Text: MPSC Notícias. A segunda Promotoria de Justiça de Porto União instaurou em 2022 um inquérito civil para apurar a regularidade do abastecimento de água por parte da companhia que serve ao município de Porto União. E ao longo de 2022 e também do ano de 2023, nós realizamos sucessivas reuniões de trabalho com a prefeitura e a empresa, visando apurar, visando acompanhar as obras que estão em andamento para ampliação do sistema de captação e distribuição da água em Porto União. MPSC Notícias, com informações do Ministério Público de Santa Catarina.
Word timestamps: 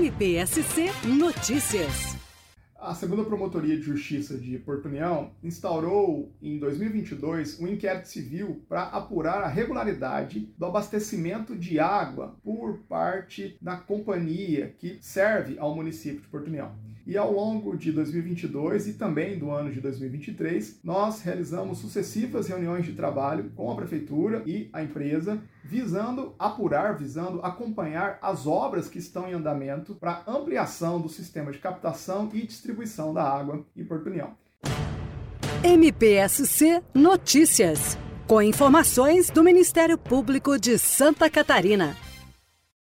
MPSC 0.00 0.86
Notícias. 1.04 2.16
A 2.74 2.94
segunda 2.94 3.22
Promotoria 3.22 3.76
de 3.76 3.82
Justiça 3.82 4.34
de 4.38 4.56
Porto 4.56 4.88
União 4.88 5.32
instaurou 5.42 6.32
em 6.40 6.58
2022 6.58 7.60
um 7.60 7.68
inquérito 7.68 8.08
civil 8.08 8.64
para 8.66 8.84
apurar 8.84 9.42
a 9.42 9.46
regularidade 9.46 10.50
do 10.56 10.64
abastecimento 10.64 11.54
de 11.54 11.78
água 11.78 12.34
por 12.42 12.78
parte 12.88 13.58
da 13.60 13.76
companhia 13.76 14.74
que 14.78 14.96
serve 15.02 15.58
ao 15.58 15.76
município 15.76 16.22
de 16.22 16.28
Porto 16.28 16.46
União. 16.46 16.72
E 17.10 17.18
ao 17.18 17.32
longo 17.32 17.76
de 17.76 17.90
2022 17.90 18.86
e 18.86 18.92
também 18.92 19.36
do 19.36 19.50
ano 19.50 19.72
de 19.72 19.80
2023, 19.80 20.78
nós 20.84 21.20
realizamos 21.22 21.78
sucessivas 21.78 22.46
reuniões 22.46 22.86
de 22.86 22.92
trabalho 22.92 23.50
com 23.56 23.68
a 23.68 23.74
prefeitura 23.74 24.44
e 24.46 24.70
a 24.72 24.80
empresa, 24.80 25.42
visando 25.64 26.36
apurar, 26.38 26.96
visando 26.96 27.40
acompanhar 27.42 28.16
as 28.22 28.46
obras 28.46 28.88
que 28.88 29.00
estão 29.00 29.28
em 29.28 29.32
andamento 29.32 29.96
para 29.96 30.22
ampliação 30.24 31.00
do 31.00 31.08
sistema 31.08 31.50
de 31.50 31.58
captação 31.58 32.28
e 32.32 32.46
distribuição 32.46 33.12
da 33.12 33.24
água 33.24 33.66
em 33.76 33.84
Porto 33.84 34.06
União. 34.06 34.30
MPSC 35.64 36.80
Notícias, 36.94 37.98
com 38.28 38.40
informações 38.40 39.30
do 39.30 39.42
Ministério 39.42 39.98
Público 39.98 40.56
de 40.60 40.78
Santa 40.78 41.28
Catarina. 41.28 41.96